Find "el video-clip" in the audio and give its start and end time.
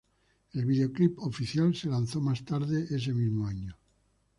0.53-1.19